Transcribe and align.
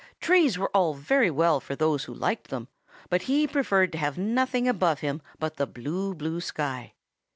Trees 0.19 0.57
were 0.57 0.69
all 0.75 0.95
very 0.95 1.29
well 1.29 1.59
for 1.59 1.75
those 1.75 2.05
who 2.05 2.13
liked 2.15 2.47
them, 2.47 2.69
but 3.11 3.21
he 3.29 3.45
preferred 3.45 3.91
to 3.91 3.99
have 3.99 4.17
nothing 4.17 4.67
above 4.67 5.01
him 5.01 5.21
but 5.37 5.57
the 5.57 5.67
blue, 5.67 6.15
blue 6.15 6.41
sky. 6.41 6.95